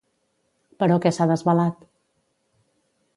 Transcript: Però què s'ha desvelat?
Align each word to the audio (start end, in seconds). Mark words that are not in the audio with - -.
Però 0.83 0.97
què 1.03 1.11
s'ha 1.17 1.27
desvelat? 1.33 1.85